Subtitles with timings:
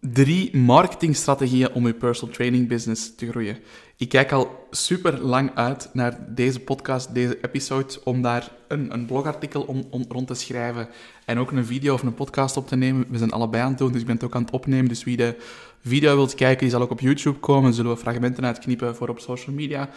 [0.00, 3.58] Drie marketingstrategieën om je personal training business te groeien.
[3.96, 9.06] Ik kijk al super lang uit naar deze podcast, deze episode, om daar een, een
[9.06, 10.88] blogartikel om, om, rond te schrijven
[11.24, 13.06] en ook een video of een podcast op te nemen.
[13.08, 14.88] We zijn allebei aan het doen, dus ik ben het ook aan het opnemen.
[14.88, 15.36] Dus wie de
[15.80, 17.74] video wilt kijken, die zal ook op YouTube komen.
[17.74, 19.88] Zullen we fragmenten uitknippen voor op social media.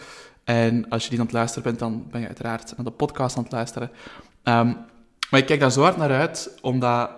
[0.44, 3.36] En als je die aan het luisteren bent, dan ben je uiteraard naar de podcast
[3.36, 3.90] aan het luisteren.
[4.42, 4.72] Ehm,
[5.30, 7.10] maar ik kijk daar zo hard naar uit, omdat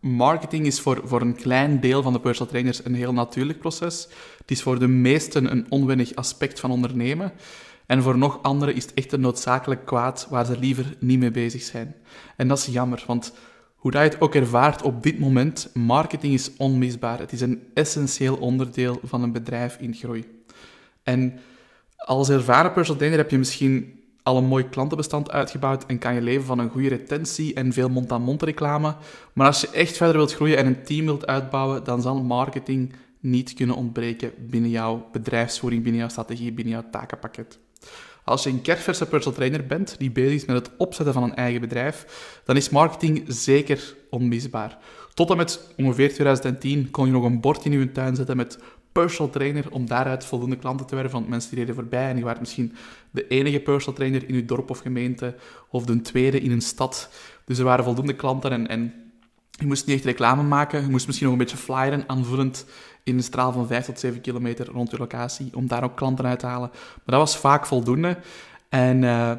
[0.00, 4.08] marketing is voor, voor een klein deel van de personal trainers een heel natuurlijk proces.
[4.38, 7.32] Het is voor de meesten een onwennig aspect van ondernemen.
[7.86, 11.30] En voor nog anderen is het echt een noodzakelijk kwaad waar ze liever niet mee
[11.30, 11.94] bezig zijn.
[12.36, 13.32] En dat is jammer, want
[13.74, 17.18] hoe dat je het ook ervaart op dit moment, marketing is onmisbaar.
[17.18, 20.24] Het is een essentieel onderdeel van een bedrijf in groei.
[21.02, 21.38] En
[21.96, 23.95] als ervaren personal trainer heb je misschien
[24.26, 27.88] al een mooi klantenbestand uitgebouwd en kan je leven van een goede retentie en veel
[27.88, 28.94] mond-aan-mond reclame.
[29.32, 32.92] Maar als je echt verder wilt groeien en een team wilt uitbouwen, dan zal marketing
[33.20, 37.58] niet kunnen ontbreken binnen jouw bedrijfsvoering, binnen jouw strategie, binnen jouw takenpakket.
[38.24, 41.34] Als je een kerstverse personal trainer bent die bezig is met het opzetten van een
[41.34, 42.06] eigen bedrijf,
[42.44, 44.78] dan is marketing zeker onmisbaar.
[45.14, 48.58] Tot en met ongeveer 2010 kon je nog een bord in je tuin zetten met
[49.00, 51.12] personal trainer om daaruit voldoende klanten te werven.
[51.12, 52.74] Want mensen die reden voorbij en die waren misschien
[53.10, 55.34] de enige personal trainer in uw dorp of gemeente
[55.70, 57.10] of de tweede in een stad.
[57.44, 58.92] Dus er waren voldoende klanten en, en
[59.50, 60.82] je moest niet echt reclame maken.
[60.82, 62.66] Je moest misschien nog een beetje flyeren, aanvullend
[63.02, 66.26] in een straal van 5 tot 7 kilometer rond je locatie, om daar ook klanten
[66.26, 66.70] uit te halen.
[66.72, 68.18] Maar dat was vaak voldoende.
[68.68, 69.32] En uh,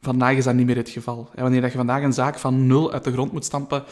[0.00, 1.30] vandaag is dat niet meer het geval.
[1.34, 3.84] En wanneer je vandaag een zaak van nul uit de grond moet stampen,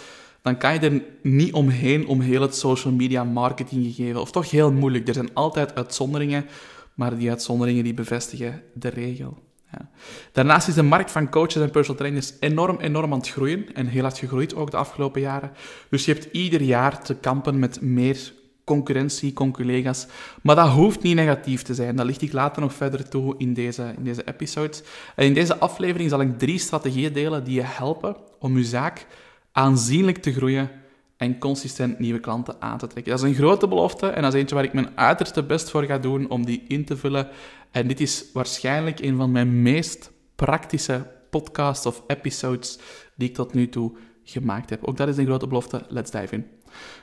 [0.43, 4.21] dan kan je er niet omheen om heel het social media marketing gegeven.
[4.21, 5.09] Of toch heel moeilijk.
[5.09, 6.47] Er zijn altijd uitzonderingen,
[6.95, 9.39] maar die uitzonderingen die bevestigen de regel.
[9.73, 9.91] Ja.
[10.33, 13.75] Daarnaast is de markt van coaches en personal trainers enorm, enorm aan het groeien.
[13.75, 15.53] En heel hard gegroeid ook de afgelopen jaren.
[15.91, 18.33] Dus je hebt ieder jaar te kampen met meer
[18.65, 20.07] concurrentie, collega's.
[20.43, 21.97] Maar dat hoeft niet negatief te zijn.
[21.97, 24.77] Dat licht ik later nog verder toe in deze, in deze episode.
[25.17, 29.07] En in deze aflevering zal ik drie strategieën delen die je helpen om je zaak
[29.53, 30.71] aanzienlijk te groeien
[31.17, 33.13] en consistent nieuwe klanten aan te trekken.
[33.13, 35.85] Dat is een grote belofte en dat is eentje waar ik mijn uiterste best voor
[35.85, 37.29] ga doen om die in te vullen.
[37.71, 42.79] En dit is waarschijnlijk een van mijn meest praktische podcasts of episodes
[43.17, 44.85] die ik tot nu toe gemaakt heb.
[44.85, 45.85] Ook dat is een grote belofte.
[45.89, 46.47] Let's dive in.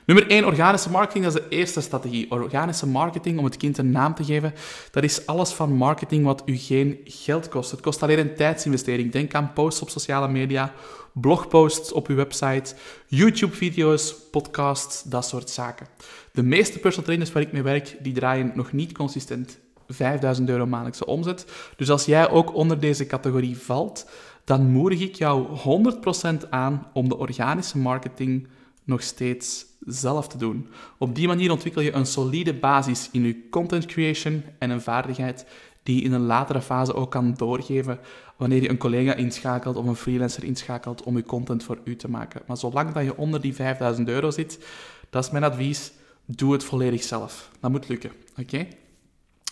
[0.06, 2.32] Nummer 1, organische marketing, dat is de eerste strategie.
[2.32, 4.54] Organische marketing, om het kind een naam te geven,
[4.92, 7.72] dat is alles van marketing wat u geen geld kost.
[7.72, 9.12] Het kost alleen een tijdsinvestering.
[9.12, 10.74] Denk aan posts op sociale media,
[11.14, 12.76] blogposts op uw website,
[13.08, 15.88] YouTube-video's, podcasts, dat soort zaken.
[16.34, 20.66] De meeste personal trainers waar ik mee werk, die draaien nog niet consistent 5000 euro
[20.66, 21.46] maandelijkse omzet.
[21.76, 24.10] Dus als jij ook onder deze categorie valt,
[24.44, 25.48] dan moedig ik jou
[26.46, 28.48] 100% aan om de organische marketing
[28.84, 30.68] nog steeds zelf te doen.
[30.98, 35.46] Op die manier ontwikkel je een solide basis in je content creation en een vaardigheid
[35.84, 38.00] die je in een latere fase ook kan doorgeven
[38.38, 42.10] wanneer je een collega inschakelt of een freelancer inschakelt om je content voor u te
[42.10, 42.42] maken.
[42.48, 44.60] Maar zolang dat je onder die 5000 euro zit,
[45.10, 45.92] dat is mijn advies,
[46.26, 47.50] doe het volledig zelf.
[47.60, 48.68] Dat moet lukken, oké?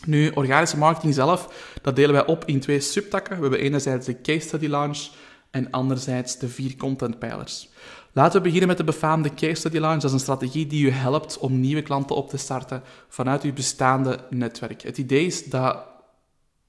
[0.05, 3.35] Nu, organische marketing zelf, dat delen wij op in twee subtakken.
[3.35, 5.09] We hebben enerzijds de case study launch
[5.51, 7.69] en anderzijds de vier contentpijlers.
[8.11, 10.01] Laten we beginnen met de befaamde case study launch.
[10.01, 13.53] Dat is een strategie die u helpt om nieuwe klanten op te starten vanuit uw
[13.53, 14.81] bestaande netwerk.
[14.81, 15.85] Het idee is dat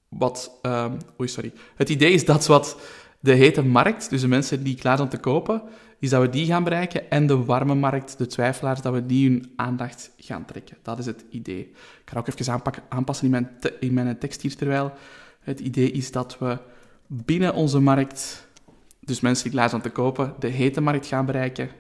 [0.09, 0.61] wat...
[1.21, 1.53] Oei, sorry.
[1.77, 2.81] Het idee is dat wat
[3.21, 5.63] de hete markt, dus de mensen die klaar zijn te kopen,
[5.99, 9.29] is dat we die gaan bereiken en de warme markt, de twijfelaars, dat we die
[9.29, 10.77] hun aandacht gaan trekken.
[10.83, 11.61] Dat is het idee.
[12.05, 14.93] Ik ga ook even aanpassen in mijn, in mijn tekst hier terwijl.
[15.41, 16.59] Het idee is dat we
[17.07, 18.47] binnen onze markt
[19.01, 21.71] dus mensen die klaar zijn te kopen, de hete markt gaan bereiken.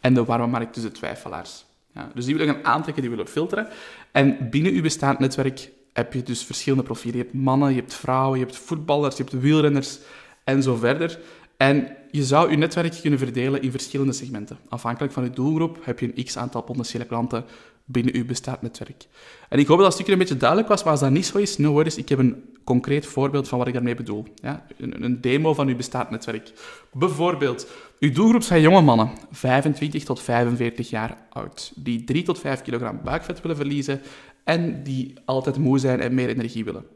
[0.00, 1.64] En de warme markt, dus de twijfelaars.
[1.94, 3.68] Ja, dus die willen gaan aantrekken, die willen filteren.
[4.12, 7.16] En binnen uw bestaand netwerk heb je dus verschillende profielen.
[7.16, 9.98] Je hebt mannen, je hebt vrouwen, je hebt voetballers, je hebt wielrenners
[10.44, 11.18] en zo verder.
[11.56, 14.58] En je zou je netwerk kunnen verdelen in verschillende segmenten.
[14.68, 17.44] Afhankelijk van je doelgroep heb je een x-aantal potentiële klanten
[17.84, 19.06] binnen uw bestaand netwerk.
[19.48, 21.38] En ik hoop dat dat stukje een beetje duidelijk was, maar als dat niet zo
[21.38, 24.26] is, no worries, ik heb een concreet voorbeeld van wat ik daarmee bedoel.
[24.34, 24.66] Ja?
[24.76, 26.52] Een, een demo van uw bestaand netwerk.
[26.92, 27.66] Bijvoorbeeld,
[28.00, 33.00] uw doelgroep zijn jonge mannen, 25 tot 45 jaar oud, die 3 tot 5 kilogram
[33.04, 34.00] buikvet willen verliezen
[34.44, 36.86] en die altijd moe zijn en meer energie willen.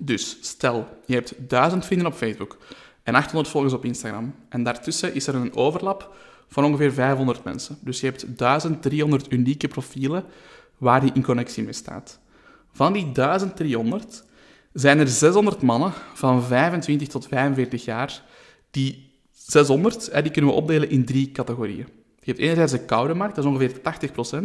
[0.00, 2.58] Dus stel, je hebt 1000 vrienden op Facebook
[3.02, 6.16] en 800 volgers op Instagram en daartussen is er een overlap
[6.48, 7.78] van ongeveer 500 mensen.
[7.80, 10.24] Dus je hebt 1300 unieke profielen
[10.78, 12.18] waar die in connectie mee staat.
[12.72, 14.24] Van die 1300
[14.72, 18.22] zijn er 600 mannen van 25 tot 45 jaar.
[18.70, 19.05] Die
[19.46, 21.86] 600 die kunnen we opdelen in drie categorieën.
[22.20, 23.80] Je hebt enerzijds de koude markt, dat is ongeveer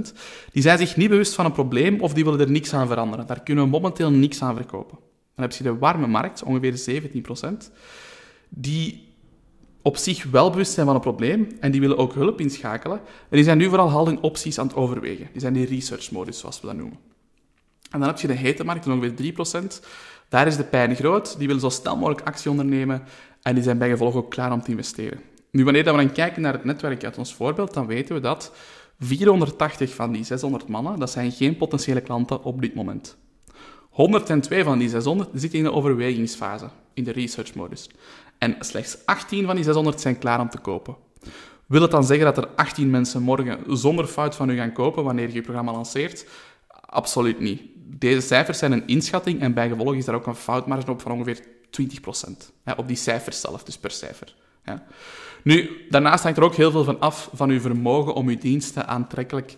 [0.09, 0.13] 80%.
[0.51, 3.27] Die zijn zich niet bewust van een probleem of die willen er niks aan veranderen.
[3.27, 4.97] Daar kunnen we momenteel niks aan verkopen.
[5.35, 7.03] Dan heb je de warme markt, ongeveer
[7.69, 7.71] 17%.
[8.49, 9.09] Die
[9.81, 12.97] op zich wel bewust zijn van een probleem en die willen ook hulp inschakelen.
[12.97, 15.27] En die zijn nu vooral houding opties aan het overwegen.
[15.31, 16.97] Die zijn die research-modus, zoals we dat noemen.
[17.91, 19.33] En dan heb je de hete markt, ongeveer
[19.81, 19.85] 3%.
[20.29, 21.37] Daar is de pijn groot.
[21.37, 23.03] Die willen zo snel mogelijk actie ondernemen
[23.41, 25.21] en die zijn bij gevolg ook klaar om te investeren.
[25.51, 28.51] Nu, wanneer we dan kijken naar het netwerk uit ons voorbeeld, dan weten we dat
[28.99, 33.17] 480 van die 600 mannen, dat zijn geen potentiële klanten op dit moment.
[33.89, 37.89] 102 van die 600 zitten in de overwegingsfase, in de research-modus.
[38.37, 40.95] En slechts 18 van die 600 zijn klaar om te kopen.
[41.65, 45.03] Wil het dan zeggen dat er 18 mensen morgen zonder fout van u gaan kopen
[45.03, 46.25] wanneer je je programma lanceert?
[46.85, 47.61] Absoluut niet.
[47.75, 51.43] Deze cijfers zijn een inschatting en bijgevolg is daar ook een foutmarge op van ongeveer
[51.81, 52.51] 20%.
[52.65, 54.35] Ja, op die cijfers zelf, dus per cijfer.
[54.65, 54.83] Ja.
[55.43, 58.87] Nu, daarnaast hangt er ook heel veel van af van uw vermogen om uw diensten
[58.87, 59.55] aantrekkelijk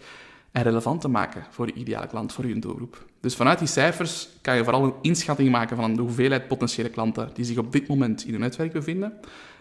[0.52, 3.06] en relevant te maken voor je ideale klant, voor uw doelgroep.
[3.22, 7.30] Dus vanuit die cijfers kan je vooral een inschatting maken van de hoeveelheid potentiële klanten
[7.34, 9.14] die zich op dit moment in uw netwerk bevinden.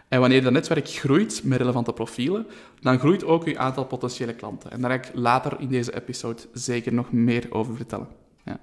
[0.09, 2.47] En wanneer dat netwerk groeit met relevante profielen,
[2.81, 4.71] dan groeit ook uw aantal potentiële klanten.
[4.71, 8.09] En daar ga ik later in deze episode zeker nog meer over vertellen.
[8.45, 8.59] Ja.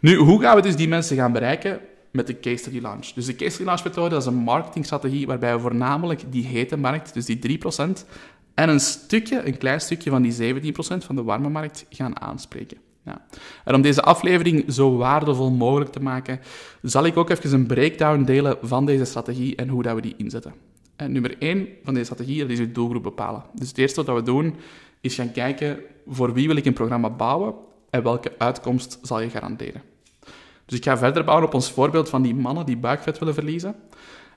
[0.00, 1.80] Nu, hoe gaan we dus die mensen gaan bereiken?
[2.16, 3.06] Met de case study launch.
[3.06, 6.76] Dus de case study launch methode dat is een marketingstrategie waarbij we voornamelijk die hete
[6.76, 8.06] markt, dus die 3%,
[8.54, 12.76] en een stukje, een klein stukje van die 17% van de warme markt gaan aanspreken.
[13.04, 13.26] Ja.
[13.64, 16.40] En om deze aflevering zo waardevol mogelijk te maken,
[16.82, 20.14] zal ik ook even een breakdown delen van deze strategie en hoe dat we die
[20.16, 20.54] inzetten.
[20.96, 23.42] En nummer 1 van deze strategie dat is je doelgroep bepalen.
[23.54, 24.54] Dus het eerste wat we doen,
[25.00, 27.54] is gaan kijken voor wie wil ik een programma bouwen
[27.90, 29.82] en welke uitkomst zal je garanderen.
[30.66, 33.74] Dus ik ga verder bouwen op ons voorbeeld van die mannen die buikvet willen verliezen.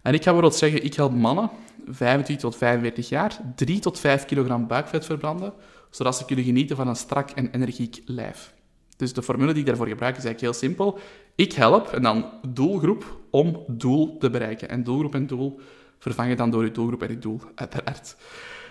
[0.01, 1.49] En ik ga bijvoorbeeld zeggen, ik help mannen,
[1.85, 5.53] 25 tot 45 jaar, 3 tot 5 kilogram buikvet verbranden,
[5.89, 8.53] zodat ze kunnen genieten van een strak en energiek lijf.
[8.97, 10.99] Dus de formule die ik daarvoor gebruik is eigenlijk heel simpel.
[11.35, 14.69] Ik help, en dan doelgroep, om doel te bereiken.
[14.69, 15.59] En doelgroep en doel
[15.99, 18.15] vervangen dan door je doelgroep en je doel, uiteraard.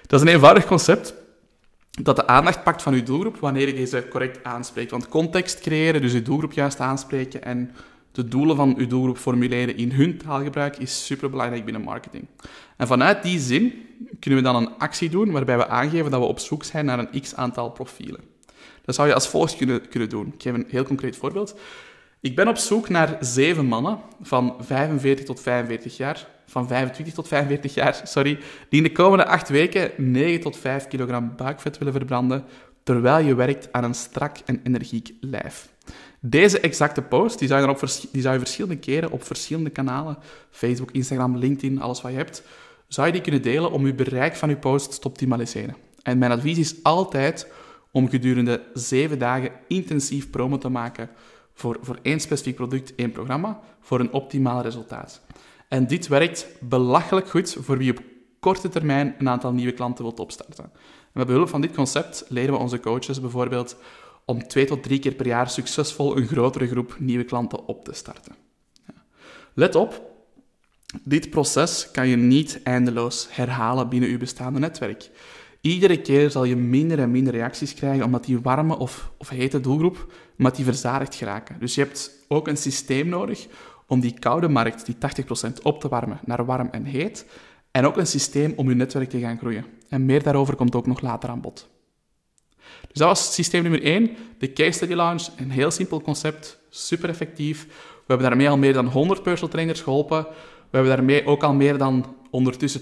[0.07, 1.15] Dat is een eenvoudig concept
[2.03, 4.91] dat de aandacht pakt van je doelgroep wanneer je deze correct aanspreekt.
[4.91, 7.71] Want context creëren, dus je doelgroep juist aanspreken en
[8.12, 12.27] de doelen van uw doelgroep formuleren in hun taalgebruik is superbelangrijk binnen marketing.
[12.77, 13.73] En vanuit die zin
[14.21, 16.99] kunnen we dan een actie doen waarbij we aangeven dat we op zoek zijn naar
[16.99, 18.21] een x-aantal profielen.
[18.85, 20.27] Dat zou je als volgt kunnen, kunnen doen.
[20.27, 21.55] Ik geef een heel concreet voorbeeld.
[22.21, 27.29] Ik ben op zoek naar zeven mannen van 45 tot 45 jaar, van 25 tot
[27.29, 31.93] 45 jaar, sorry, die in de komende acht weken 9 tot 5 kilogram buikvet willen
[31.93, 32.45] verbranden,
[32.83, 35.69] terwijl je werkt aan een strak en energiek lijf.
[36.21, 37.81] Deze exacte post die zou, je op
[38.12, 40.19] die verschillende keren op verschillende kanalen,
[40.50, 42.43] Facebook, Instagram, LinkedIn, alles wat je hebt,
[42.89, 45.77] zou je die kunnen delen om je bereik van je posts te optimaliseren.
[46.03, 47.47] En mijn advies is altijd
[47.91, 51.11] om gedurende zeven dagen intensief promo te maken
[51.55, 55.21] voor, voor één specifiek product, één programma, voor een optimaal resultaat.
[55.69, 58.03] En dit werkt belachelijk goed voor wie op
[58.41, 60.65] korte termijn een aantal nieuwe klanten wilt opstarten.
[60.65, 60.70] En
[61.12, 63.76] met behulp van dit concept leren we onze coaches bijvoorbeeld
[64.25, 67.93] om twee tot drie keer per jaar succesvol een grotere groep nieuwe klanten op te
[67.93, 68.35] starten.
[69.55, 70.03] Let op,
[71.03, 75.11] dit proces kan je niet eindeloos herhalen binnen je bestaande netwerk.
[75.61, 79.61] Iedere keer zal je minder en minder reacties krijgen, omdat die warme of, of hete
[79.61, 81.57] doelgroep omdat die verzadigd geraken.
[81.61, 83.47] Dus je hebt ook een systeem nodig
[83.88, 84.97] om die koude markt, die
[85.49, 87.26] 80% op te warmen naar warm en heet.
[87.71, 89.64] En ook een systeem om je netwerk te gaan groeien.
[89.88, 91.68] En meer daarover komt ook nog later aan bod.
[92.88, 95.26] Dus dat was systeem nummer 1, de case study launch.
[95.37, 97.66] Een heel simpel concept, super effectief.
[97.66, 100.23] We hebben daarmee al meer dan 100 personal trainers geholpen.
[100.71, 102.80] We hebben daarmee ook al meer dan ondertussen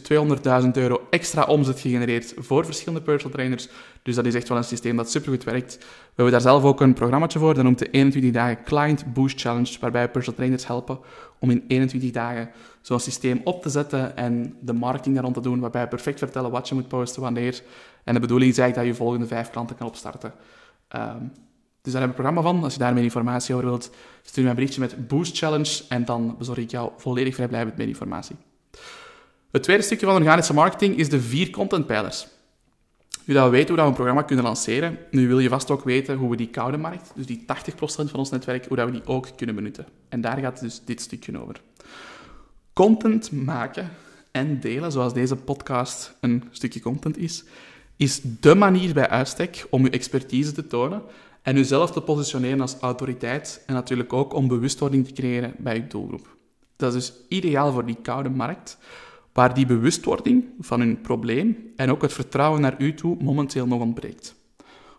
[0.65, 3.69] 200.000 euro extra omzet gegenereerd voor verschillende personal trainers.
[4.03, 5.77] Dus dat is echt wel een systeem dat supergoed werkt.
[5.79, 5.85] We
[6.15, 9.77] hebben daar zelf ook een programma voor, dat noemt de 21 dagen Client Boost Challenge,
[9.81, 10.99] waarbij personal trainers helpen
[11.39, 12.51] om in 21 dagen
[12.81, 16.51] zo'n systeem op te zetten en de marketing daar rond te doen, waarbij perfect vertellen
[16.51, 17.63] wat je moet posten, wanneer.
[18.05, 20.33] En de bedoeling is eigenlijk dat je volgende vijf klanten kan opstarten.
[20.97, 21.33] Um,
[21.87, 22.65] dus daar hebben we een programma van.
[22.65, 23.91] Als je daar meer informatie over wilt,
[24.23, 27.87] stuur me een berichtje met Boost Challenge en dan bezorg ik jou volledig vrijblijvend met
[27.87, 28.37] informatie.
[29.57, 32.27] Het tweede stukje van organische marketing is de vier contentpijlers.
[33.25, 35.85] Nu dat we weten hoe we een programma kunnen lanceren, nu wil je vast ook
[35.85, 37.47] weten hoe we die koude markt, dus die 80%
[37.85, 39.87] van ons netwerk, hoe dat we die ook kunnen benutten.
[40.09, 41.61] En daar gaat dus dit stukje over.
[42.73, 43.91] Content maken
[44.31, 47.45] en delen, zoals deze podcast een stukje content is,
[47.97, 51.03] is dé manier bij uitstek om je expertise te tonen
[51.43, 55.87] en jezelf te positioneren als autoriteit en natuurlijk ook om bewustwording te creëren bij je
[55.87, 56.37] doelgroep.
[56.77, 58.79] Dat is dus ideaal voor die koude markt,
[59.37, 63.81] waar die bewustwording van hun probleem en ook het vertrouwen naar u toe momenteel nog
[63.81, 64.35] ontbreekt.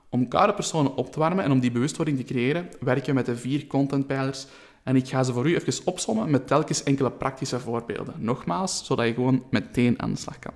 [0.09, 3.25] Om koude personen op te warmen en om die bewustwording te creëren, werken we met
[3.25, 4.47] de vier contentpijlers
[4.83, 8.13] en ik ga ze voor u even opsommen met telkens enkele praktische voorbeelden.
[8.17, 10.53] Nogmaals, zodat je gewoon meteen aan de slag kan.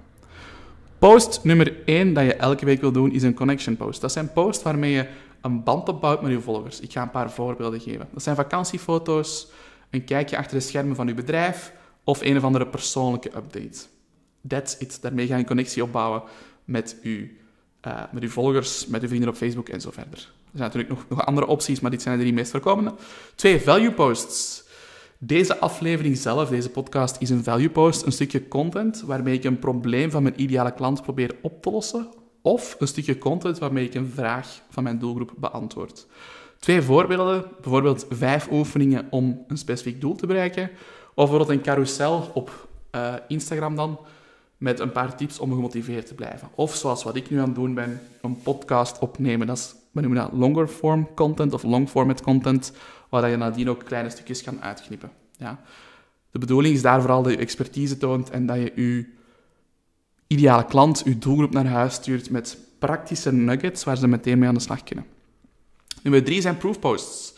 [0.99, 4.01] Post nummer 1 dat je elke week wil doen is een connection post.
[4.01, 5.07] Dat zijn posts waarmee je
[5.41, 6.79] een band opbouwt met je volgers.
[6.79, 8.07] Ik ga een paar voorbeelden geven.
[8.13, 9.47] Dat zijn vakantiefoto's,
[9.89, 11.79] een kijkje achter de schermen van uw bedrijf
[12.11, 13.79] of een of andere persoonlijke update.
[14.47, 15.01] That's it.
[15.01, 16.23] Daarmee ga je een connectie opbouwen
[16.65, 17.27] met uw,
[17.87, 20.19] uh, met uw volgers, met uw vrienden op Facebook en zo verder.
[20.19, 22.93] Er zijn natuurlijk nog, nog andere opties, maar dit zijn de drie meest voorkomende.
[23.35, 24.63] Twee, value posts.
[25.17, 29.59] Deze aflevering zelf, deze podcast, is een value post, een stukje content waarmee ik een
[29.59, 32.09] probleem van mijn ideale klant probeer op te lossen,
[32.41, 36.07] of een stukje content waarmee ik een vraag van mijn doelgroep beantwoord.
[36.59, 40.69] Twee voorbeelden, bijvoorbeeld vijf oefeningen om een specifiek doel te bereiken,
[41.13, 43.99] of bijvoorbeeld een carousel op uh, Instagram dan,
[44.57, 46.49] met een paar tips om gemotiveerd te blijven.
[46.55, 49.47] Of zoals wat ik nu aan het doen ben, een podcast opnemen.
[49.47, 52.73] Dat is, we noemen dat longer form content of long format content,
[53.09, 55.11] waar je nadien ook kleine stukjes kan uitknippen.
[55.37, 55.59] Ja.
[56.31, 59.05] De bedoeling is daar vooral dat je expertise toont en dat je je
[60.27, 64.53] ideale klant, je doelgroep naar huis stuurt met praktische nuggets waar ze meteen mee aan
[64.53, 65.05] de slag kunnen.
[66.03, 67.33] Nummer drie zijn proofposts.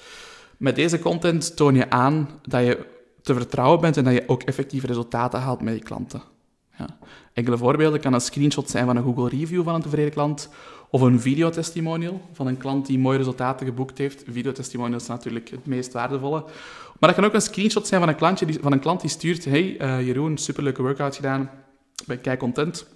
[0.58, 2.86] Met deze content toon je aan dat je
[3.24, 6.22] te vertrouwen bent en dat je ook effectieve resultaten haalt met je klanten.
[6.77, 6.98] Ja.
[7.34, 10.50] Enkele voorbeelden kan een screenshot zijn van een Google review van een tevreden klant
[10.89, 14.24] of een videotestimonial van een klant die mooie resultaten geboekt heeft.
[14.27, 16.44] Videotestimonial is natuurlijk het meest waardevolle.
[17.00, 19.10] Maar dat kan ook een screenshot zijn van een, klantje die, van een klant die
[19.10, 21.50] stuurt Hey uh, Jeroen, superleuke workout gedaan,
[22.06, 22.88] ben kei content.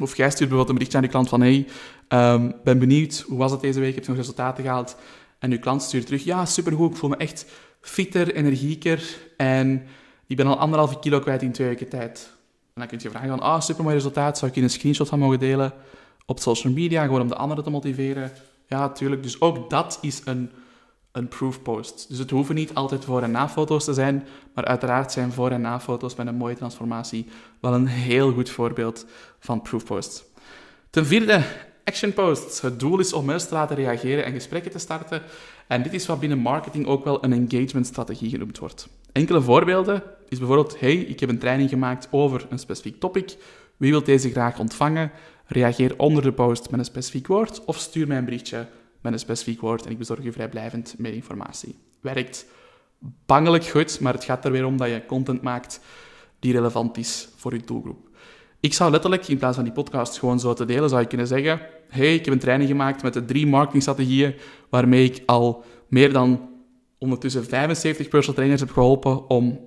[0.00, 1.66] Of jij stuurt bijvoorbeeld een berichtje aan je klant van Hey,
[2.08, 4.96] um, ben benieuwd, hoe was het deze week, heb je nog resultaten gehaald?
[5.38, 7.46] En je klant stuurt terug, ja, supergoed, ik voel me echt
[7.82, 9.86] fitter, energieker en
[10.26, 12.30] ik ben al anderhalve kilo kwijt in twee weken tijd.
[12.74, 15.08] En dan kun je vragen van, ah, super mooi resultaat, zou ik je een screenshot
[15.08, 15.72] van mogen delen
[16.26, 18.32] op social media, gewoon om de anderen te motiveren?
[18.66, 19.22] Ja, tuurlijk.
[19.22, 20.50] Dus ook dat is een,
[21.12, 22.08] een proof post.
[22.08, 25.60] Dus het hoeven niet altijd voor- en na-foto's te zijn, maar uiteraard zijn voor- en
[25.60, 27.26] na-foto's met een mooie transformatie
[27.60, 29.06] wel een heel goed voorbeeld
[29.38, 30.24] van proof posts.
[30.90, 31.42] Ten vierde,
[31.84, 32.60] action posts.
[32.60, 35.22] Het doel is om mensen te laten reageren en gesprekken te starten.
[35.66, 38.88] En dit is wat binnen marketing ook wel een engagement strategie genoemd wordt.
[39.12, 43.36] Enkele voorbeelden is bijvoorbeeld, hey, ik heb een training gemaakt over een specifiek topic.
[43.76, 45.10] Wie wil deze graag ontvangen?
[45.46, 48.66] Reageer onder de post met een specifiek woord of stuur mij een berichtje
[49.00, 51.78] met een specifiek woord en ik bezorg je vrijblijvend meer informatie.
[52.00, 52.46] Werkt
[53.26, 55.80] bangelijk goed, maar het gaat er weer om dat je content maakt
[56.38, 58.08] die relevant is voor je doelgroep.
[58.62, 61.26] Ik zou letterlijk, in plaats van die podcast gewoon zo te delen, zou je kunnen
[61.26, 64.34] zeggen, hey, ik heb een training gemaakt met de drie marketingstrategieën
[64.68, 66.48] waarmee ik al meer dan
[66.98, 69.60] ondertussen 75 personal trainers heb geholpen om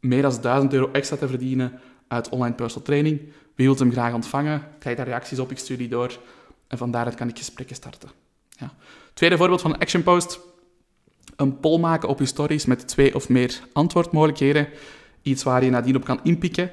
[0.00, 3.20] meer dan 1000 euro extra te verdienen uit online personal training.
[3.54, 4.62] Wie wilt hem graag ontvangen?
[4.78, 6.18] Krijg daar reacties op, ik stuur die door.
[6.68, 8.10] En van daaruit kan ik gesprekken starten.
[8.48, 8.74] Ja.
[9.14, 10.40] Tweede voorbeeld van een action post.
[11.36, 14.68] Een poll maken op je stories met twee of meer antwoordmogelijkheden.
[15.22, 16.70] Iets waar je nadien op kan inpikken.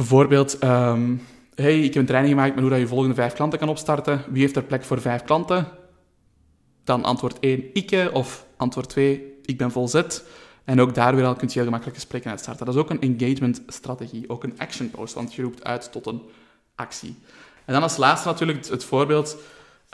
[0.00, 1.22] Bijvoorbeeld, um,
[1.54, 4.24] hey, ik heb een training gemaakt met hoe je volgende vijf klanten kan opstarten.
[4.28, 5.68] Wie heeft er plek voor vijf klanten?
[6.84, 8.10] Dan antwoord 1, ikke.
[8.12, 10.24] Of antwoord 2, ik ben vol zet.
[10.64, 12.66] En ook daar weer al kun je heel gemakkelijk gesprekken uitstarten.
[12.66, 16.22] Dat is ook een engagement-strategie, ook een action post, want je roept uit tot een
[16.74, 17.16] actie.
[17.64, 19.36] En dan als laatste natuurlijk het voorbeeld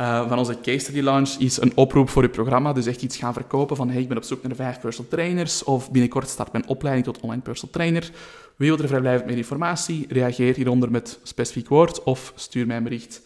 [0.00, 2.73] uh, van onze case study launch is een oproep voor je programma.
[2.73, 5.65] Dus echt iets gaan verkopen van hey, ik ben op zoek naar vijf personal trainers
[5.65, 8.11] of binnenkort start mijn opleiding tot online personal trainer.
[8.57, 10.07] Wie wil er vrijblijvend meer informatie?
[10.09, 13.23] Reageer hieronder met specifiek woord of stuur mij een bericht.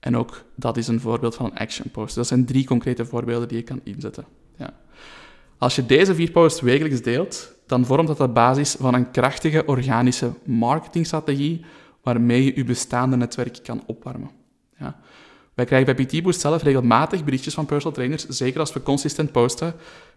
[0.00, 2.14] En ook dat is een voorbeeld van een action post.
[2.14, 4.24] Dat zijn drie concrete voorbeelden die je kan inzetten.
[4.56, 4.74] Ja.
[5.58, 9.66] Als je deze vier posts wekelijks deelt, dan vormt dat de basis van een krachtige
[9.66, 11.64] organische marketingstrategie
[12.02, 14.30] waarmee je je bestaande netwerk kan opwarmen.
[14.78, 15.00] Ja.
[15.54, 19.32] Wij krijgen bij PT Boost zelf regelmatig berichtjes van personal trainers, zeker als we consistent
[19.32, 19.74] posten.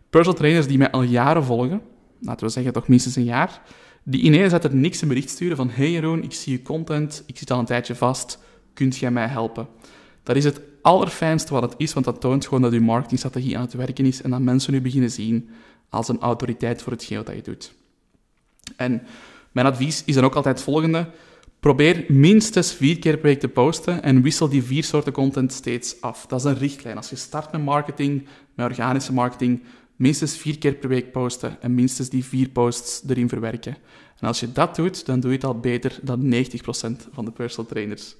[0.10, 1.82] Personal trainers die mij al jaren volgen,
[2.20, 3.62] laten we zeggen toch minstens een jaar,
[4.04, 7.24] die ineens uit er niks een bericht sturen van hey Jeroen, ik zie je content,
[7.26, 8.40] ik zit al een tijdje vast,
[8.74, 9.68] kunt jij mij helpen?
[10.24, 13.64] Dat is het allerfijnste wat het is, want dat toont gewoon dat je marketingstrategie aan
[13.64, 15.50] het werken is en dat mensen nu beginnen zien
[15.90, 17.74] als een autoriteit voor hetgeen dat je doet.
[18.76, 19.02] En
[19.52, 21.10] mijn advies is dan ook altijd het volgende.
[21.68, 26.02] Probeer minstens vier keer per week te posten en wissel die vier soorten content steeds
[26.02, 26.26] af.
[26.26, 26.98] Dat is een richtlijn.
[26.98, 29.64] Als je start met marketing, met organische marketing,
[29.96, 33.78] minstens vier keer per week posten en minstens die vier posts erin verwerken.
[34.20, 36.38] En als je dat doet, dan doe je het al beter dan 90%
[37.14, 38.16] van de personal trainers.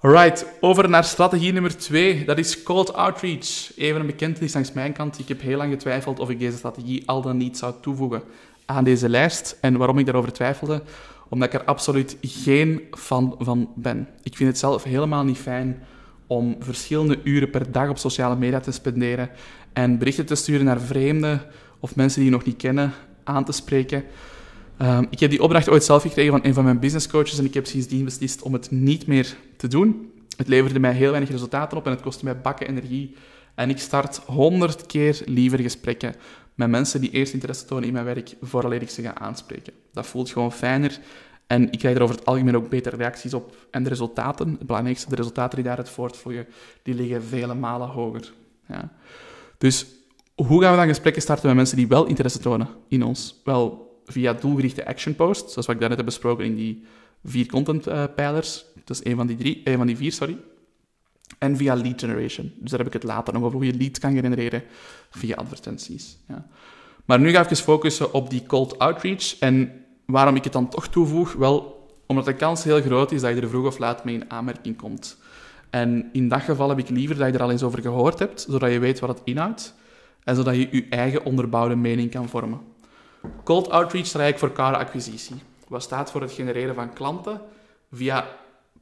[0.00, 2.24] Alright, over naar strategie nummer twee.
[2.24, 3.76] Dat is cold outreach.
[3.76, 5.18] Even een bekentenis langs mijn kant.
[5.18, 8.22] Ik heb heel lang getwijfeld of ik deze strategie al dan niet zou toevoegen
[8.64, 9.58] aan deze lijst.
[9.60, 10.82] En waarom ik daarover twijfelde?
[11.28, 14.08] Omdat ik er absoluut geen fan van ben.
[14.22, 15.82] Ik vind het zelf helemaal niet fijn
[16.26, 19.30] om verschillende uren per dag op sociale media te spenderen
[19.72, 21.42] en berichten te sturen naar vreemden
[21.80, 22.92] of mensen die je nog niet kennen
[23.24, 24.04] aan te spreken.
[24.76, 27.44] Ehm, ik heb die opdracht ooit zelf gekregen van een van mijn business coaches en
[27.44, 30.12] ik heb sindsdien beslist om het niet meer te doen.
[30.36, 33.14] Het leverde mij heel weinig resultaten op en het kostte mij bakken energie.
[33.54, 36.14] En ik start honderd keer liever gesprekken
[36.58, 39.72] met mensen die eerst interesse tonen in mijn werk, vooraleer ik ze ga aanspreken.
[39.92, 40.98] Dat voelt gewoon fijner
[41.46, 43.56] en ik krijg er over het algemeen ook betere reacties op.
[43.70, 46.46] En de resultaten, het belangrijkste, de resultaten die daaruit voortvloeien,
[46.82, 48.32] die liggen vele malen hoger.
[48.68, 48.92] Ja.
[49.58, 49.86] Dus
[50.34, 53.40] hoe gaan we dan gesprekken starten met mensen die wel interesse tonen in ons?
[53.44, 56.84] Wel, via doelgerichte action posts, zoals wat ik daarnet heb besproken in die
[57.24, 58.64] vier contentpijlers.
[58.68, 60.36] Uh, dat is een van die, drie, een van die vier, sorry.
[61.38, 62.52] En via lead generation.
[62.58, 64.62] Dus daar heb ik het later nog over hoe je leads kan genereren
[65.10, 66.18] via advertenties.
[66.28, 66.46] Ja.
[67.04, 69.38] Maar nu ga ik even focussen op die cold outreach.
[69.38, 71.32] En waarom ik het dan toch toevoeg?
[71.32, 74.30] Wel, omdat de kans heel groot is dat je er vroeg of laat mee in
[74.30, 75.18] aanmerking komt.
[75.70, 78.46] En in dat geval heb ik liever dat je er al eens over gehoord hebt,
[78.48, 79.74] zodat je weet wat het inhoudt
[80.24, 82.60] en zodat je je eigen onderbouwde mening kan vormen.
[83.44, 85.36] Cold outreach staat voor koude acquisitie.
[85.68, 87.40] Wat staat voor het genereren van klanten
[87.92, 88.26] via,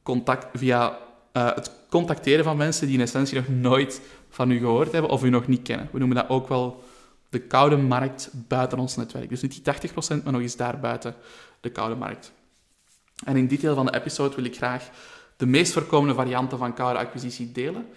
[0.03, 0.97] contact, via
[1.37, 5.23] uh, het contacteren van mensen die in essentie nog nooit van u gehoord hebben of
[5.23, 5.89] u nog niet kennen.
[5.91, 6.83] We noemen dat ook wel
[7.29, 9.29] de koude markt buiten ons netwerk.
[9.29, 11.15] Dus niet die 80%, maar nog eens daarbuiten
[11.59, 12.31] de koude markt.
[13.25, 14.89] En in dit deel van de episode wil ik graag
[15.37, 17.87] de meest voorkomende varianten van koude acquisitie delen.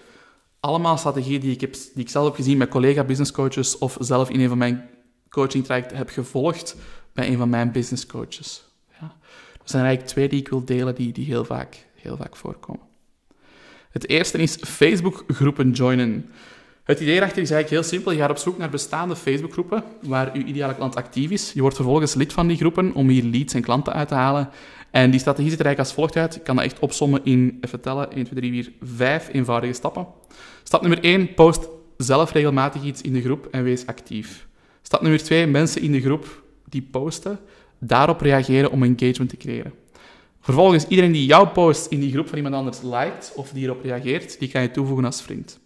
[0.61, 3.97] Allemaal strategieën die ik, heb, die ik zelf heb gezien met collega business coaches of
[4.01, 4.89] zelf in een van mijn
[5.29, 6.77] coaching trajecten heb gevolgd
[7.13, 8.65] bij een van mijn business coaches.
[9.01, 9.17] Ja.
[9.53, 12.90] Er zijn eigenlijk twee die ik wil delen die, die heel, vaak, heel vaak voorkomen.
[13.91, 16.31] Het eerste is Facebook-groepen joinen.
[16.85, 18.13] Het idee erachter is eigenlijk heel simpel.
[18.13, 21.53] Je gaat op zoek naar bestaande Facebook-groepen waar uw ideale klant actief is.
[21.53, 24.49] Je wordt vervolgens lid van die groepen om hier leads en klanten uit te halen.
[24.91, 26.37] En die strategie ziet er eigenlijk als volgt uit.
[26.37, 30.07] Ik kan dat echt opsommen in, even tellen, 1, 2, 3, 4, 5 eenvoudige stappen.
[30.63, 34.47] Stap nummer 1, post zelf regelmatig iets in de groep en wees actief.
[34.83, 37.39] Stap nummer 2, mensen in de groep die posten,
[37.79, 39.73] daarop reageren om engagement te creëren.
[40.41, 43.83] Vervolgens, iedereen die jouw post in die groep van iemand anders liked of die erop
[43.83, 45.59] reageert, die kan je toevoegen als vriend.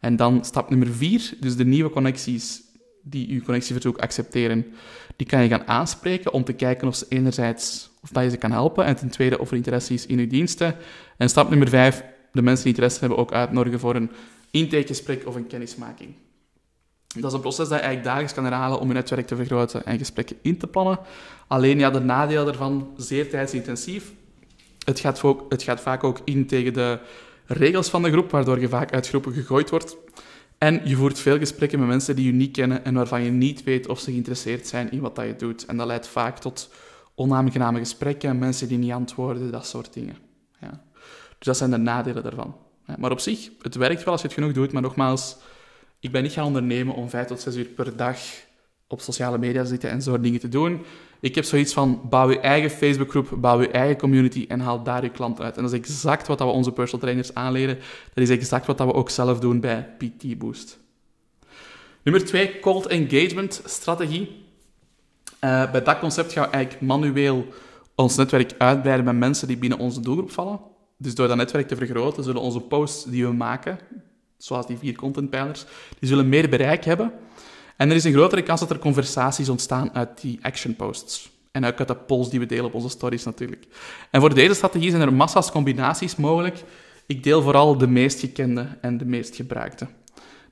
[0.00, 2.62] En dan stap nummer 4, dus de nieuwe connecties
[3.02, 4.66] die uw connectieverzoek accepteren,
[5.16, 8.36] die kan je gaan aanspreken om te kijken of ze enerzijds of dat je ze
[8.36, 10.76] kan helpen en ten tweede of er interesse is in uw diensten.
[11.16, 14.10] En stap nummer 5, de mensen die interesse hebben ook uitnodigen voor een
[14.50, 16.14] intakegesprek of een kennismaking.
[17.14, 19.86] Dat is een proces dat je eigenlijk dagelijks kan herhalen om je netwerk te vergroten
[19.86, 20.98] en gesprekken in te plannen.
[21.46, 24.12] Alleen ja, de nadeel daarvan, zeer tijdsintensief.
[24.84, 26.98] Het gaat, het gaat vaak ook in tegen de
[27.46, 29.96] regels van de groep, waardoor je vaak uit groepen gegooid wordt.
[30.58, 33.64] En je voert veel gesprekken met mensen die je niet kennen en waarvan je niet
[33.64, 35.66] weet of ze geïnteresseerd zijn in wat dat je doet.
[35.66, 36.70] En dat leidt vaak tot
[37.14, 40.16] onaangename gesprekken, mensen die niet antwoorden, dat soort dingen.
[40.60, 40.82] Ja.
[41.38, 42.56] Dus dat zijn de nadelen daarvan.
[42.98, 45.36] Maar op zich, het werkt wel als je het genoeg doet, maar nogmaals,
[46.00, 48.18] ik ben niet gaan ondernemen om vijf tot zes uur per dag
[48.88, 50.84] op sociale media te zitten en zo dingen te doen.
[51.20, 55.02] Ik heb zoiets van, bouw je eigen Facebookgroep, bouw je eigen community en haal daar
[55.02, 55.56] je klant uit.
[55.56, 57.78] En dat is exact wat we onze personal trainers aanleren.
[58.14, 60.78] Dat is exact wat we ook zelf doen bij PT Boost.
[62.02, 64.44] Nummer twee, cold engagement strategie.
[65.44, 67.46] Uh, bij dat concept gaan we eigenlijk manueel
[67.94, 70.60] ons netwerk uitbreiden met mensen die binnen onze doelgroep vallen.
[70.98, 73.78] Dus door dat netwerk te vergroten, zullen onze posts die we maken,
[74.38, 75.64] zoals die vier contentpijlers,
[75.98, 77.12] die zullen meer bereik hebben.
[77.76, 81.30] En er is een grotere kans dat er conversaties ontstaan uit die action posts.
[81.50, 83.66] En ook uit de polls die we delen op onze stories natuurlijk.
[84.10, 86.64] En voor deze strategie zijn er massa's combinaties mogelijk.
[87.06, 89.86] Ik deel vooral de meest gekende en de meest gebruikte.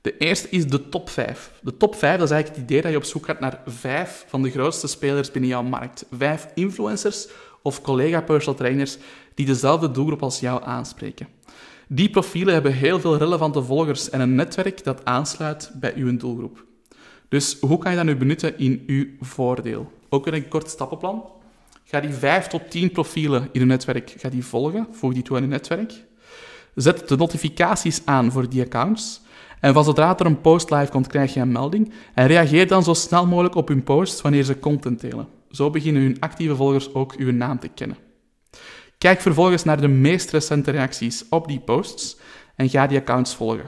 [0.01, 1.51] De eerste is de top 5.
[1.61, 4.25] De top 5 dat is eigenlijk het idee dat je op zoek gaat naar vijf
[4.27, 6.05] van de grootste spelers binnen jouw markt.
[6.11, 7.27] Vijf influencers
[7.61, 8.97] of collega personal trainers
[9.33, 11.27] die dezelfde doelgroep als jou aanspreken.
[11.87, 16.65] Die profielen hebben heel veel relevante volgers en een netwerk dat aansluit bij uw doelgroep.
[17.29, 19.91] Dus hoe kan je dat nu benutten in uw voordeel?
[20.09, 21.23] Ook weer een kort stappenplan.
[21.83, 24.87] Ga die 5 tot 10 profielen in uw netwerk ga die volgen.
[24.91, 25.93] Voeg die toe aan uw netwerk.
[26.75, 29.21] Zet de notificaties aan voor die accounts.
[29.59, 31.93] En van zodra er een post live komt, krijg je een melding.
[32.13, 35.27] En reageer dan zo snel mogelijk op hun post wanneer ze content delen.
[35.49, 37.97] Zo beginnen hun actieve volgers ook uw naam te kennen.
[39.05, 42.17] Kijk vervolgens naar de meest recente reacties op die posts
[42.55, 43.65] en ga die accounts volgen.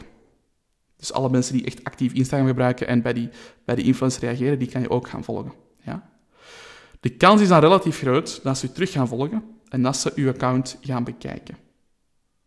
[0.95, 3.29] Dus alle mensen die echt actief Instagram gebruiken en bij die,
[3.65, 5.53] bij die influencer reageren, die kan je ook gaan volgen.
[5.81, 6.09] Ja?
[6.99, 10.11] De kans is dan relatief groot dat ze u terug gaan volgen en dat ze
[10.15, 11.57] uw account gaan bekijken.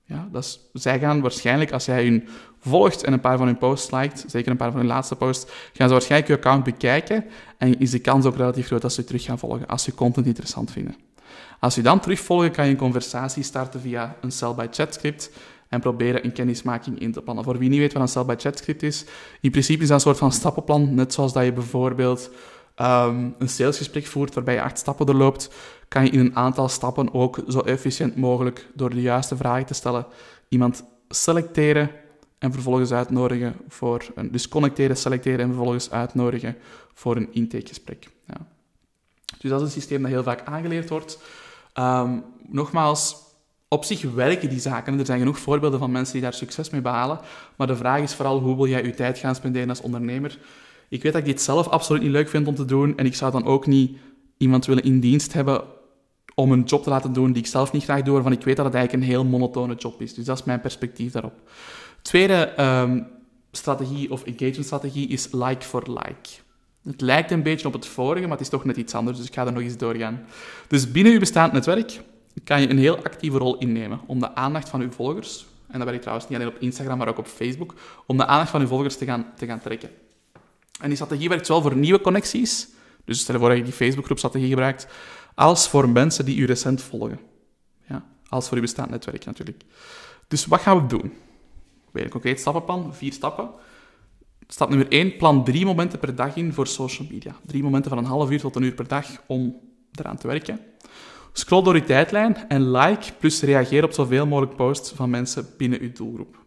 [0.04, 3.58] Ja, dat is, zij gaan waarschijnlijk, als jij hun volgt en een paar van hun
[3.58, 7.24] posts liked, zeker een paar van hun laatste posts, gaan ze waarschijnlijk je account bekijken
[7.58, 9.94] en is de kans ook relatief groot dat ze je terug gaan volgen als ze
[9.94, 10.96] content interessant vinden.
[11.60, 15.30] Als je dan terugvolgt, kan je een conversatie starten via een sell-by-chat script
[15.68, 17.44] en proberen een kennismaking in te plannen.
[17.44, 19.04] Voor wie niet weet wat een sell-by-chat script is,
[19.40, 22.30] in principe is dat een soort van stappenplan, net zoals dat je bijvoorbeeld
[22.80, 25.50] um, een salesgesprek voert waarbij je acht stappen doorloopt,
[25.88, 29.74] kan je in een aantal stappen ook zo efficiënt mogelijk door de juiste vragen te
[29.74, 30.06] stellen
[30.48, 31.90] iemand selecteren
[32.38, 34.30] en vervolgens uitnodigen voor een...
[34.30, 36.56] Dus connecteren, selecteren en vervolgens uitnodigen
[36.94, 38.08] voor een intakegesprek.
[38.26, 38.46] Ja.
[39.38, 41.18] Dus dat is een systeem dat heel vaak aangeleerd wordt.
[41.74, 43.16] Um, nogmaals,
[43.68, 44.98] op zich werken die zaken.
[44.98, 47.20] Er zijn genoeg voorbeelden van mensen die daar succes mee behalen.
[47.56, 50.38] Maar de vraag is vooral, hoe wil jij je tijd gaan spenderen als ondernemer?
[50.88, 52.96] Ik weet dat ik dit zelf absoluut niet leuk vind om te doen.
[52.96, 53.98] En ik zou dan ook niet
[54.36, 55.62] iemand willen in dienst hebben
[56.34, 58.56] om een job te laten doen die ik zelf niet graag doe, waarvan ik weet
[58.56, 60.14] dat het eigenlijk een heel monotone job is.
[60.14, 61.50] Dus dat is mijn perspectief daarop.
[62.02, 63.06] Tweede um,
[63.52, 66.30] strategie of engagement strategie is like for like.
[66.82, 69.26] Het lijkt een beetje op het vorige, maar het is toch net iets anders, dus
[69.26, 70.24] ik ga er nog eens doorgaan.
[70.68, 72.00] Dus binnen uw bestaand netwerk
[72.44, 75.88] kan je een heel actieve rol innemen om de aandacht van uw volgers, en dat
[75.88, 77.74] werkt trouwens niet alleen op Instagram, maar ook op Facebook,
[78.06, 79.90] om de aandacht van uw volgers te gaan, te gaan trekken.
[80.80, 82.68] En die strategie werkt zowel voor nieuwe connecties,
[83.04, 84.86] dus stel voor dat je die Facebookgroep-strategie gebruikt,
[85.34, 87.20] als voor mensen die u recent volgen.
[87.88, 89.62] Ja, als voor uw bestaand netwerk natuurlijk.
[90.28, 91.12] Dus wat gaan we doen?
[91.90, 93.50] Weer een concreet stappenplan, vier stappen.
[94.52, 97.34] Stap nummer 1, plan drie momenten per dag in voor social media.
[97.46, 99.60] Drie momenten van een half uur tot een uur per dag om
[99.92, 100.60] eraan te werken.
[101.32, 105.80] Scroll door je tijdlijn en like plus reageer op zoveel mogelijk posts van mensen binnen
[105.80, 106.44] uw doelgroep.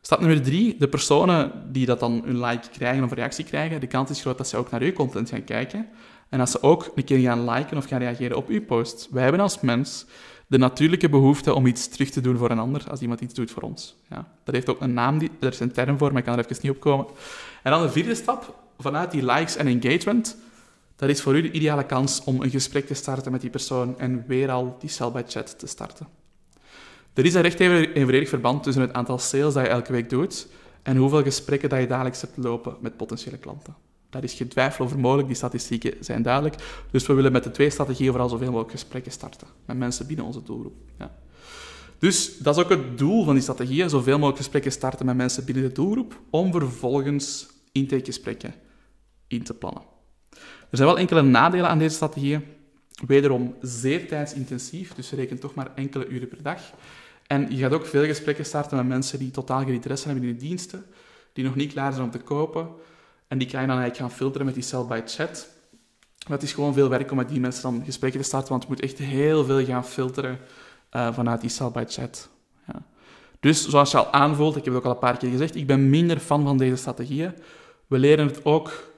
[0.00, 3.86] Stap nummer drie, de personen die dat dan een like krijgen of reactie krijgen, de
[3.86, 5.88] kans is groot dat ze ook naar uw content gaan kijken.
[6.28, 9.08] En dat ze ook een keer gaan liken of gaan reageren op uw post.
[9.10, 10.06] Wij hebben als mens
[10.48, 13.50] de natuurlijke behoefte om iets terug te doen voor een ander als iemand iets doet
[13.50, 13.96] voor ons.
[14.10, 16.38] Ja, dat heeft ook een naam, die, er is een term voor, maar ik kan
[16.38, 17.06] er even niet op komen.
[17.62, 20.36] En dan de vierde stap, vanuit die likes en engagement,
[20.96, 23.98] dat is voor u de ideale kans om een gesprek te starten met die persoon
[23.98, 26.06] en weer al die sell by chat te starten.
[27.14, 30.48] Er is een recht evenredig verband tussen het aantal sales dat je elke week doet
[30.82, 33.74] en hoeveel gesprekken dat je dagelijks hebt lopen met potentiële klanten.
[34.10, 36.54] Daar is geen twijfel over mogelijk, die statistieken zijn duidelijk.
[36.90, 40.24] Dus we willen met de twee strategieën vooral zoveel mogelijk gesprekken starten met mensen binnen
[40.24, 40.74] onze doelgroep.
[40.98, 41.18] Ja.
[41.98, 45.44] Dus dat is ook het doel van die strategieën, zoveel mogelijk gesprekken starten met mensen
[45.44, 48.54] binnen de doelgroep, om vervolgens intakegesprekken
[49.26, 49.82] in te plannen.
[50.70, 52.44] Er zijn wel enkele nadelen aan deze strategieën.
[53.06, 56.60] Wederom zeer tijdsintensief, dus reken toch maar enkele uren per dag.
[57.26, 60.34] En je gaat ook veel gesprekken starten met mensen die totaal geen interesse hebben in
[60.34, 60.84] de diensten,
[61.32, 62.68] die nog niet klaar zijn om te kopen,
[63.28, 65.48] en die kan je dan eigenlijk gaan filteren met die cell by chat.
[66.28, 68.68] Het is gewoon veel werk om met die mensen dan gesprekken te starten, want je
[68.68, 70.38] moet echt heel veel gaan filteren
[70.92, 72.28] uh, vanuit die cell by chat.
[72.66, 72.82] Ja.
[73.40, 75.66] Dus zoals je al aanvoelt, ik heb het ook al een paar keer gezegd, ik
[75.66, 77.34] ben minder fan van deze strategieën.
[77.86, 78.90] We leren het ook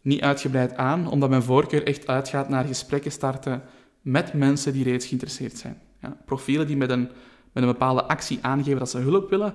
[0.00, 3.62] niet uitgebreid aan, omdat mijn voorkeur echt uitgaat naar gesprekken starten
[4.00, 5.80] met mensen die reeds geïnteresseerd zijn.
[6.00, 7.08] Ja, profielen die met een,
[7.52, 9.54] met een bepaalde actie aangeven dat ze hulp willen.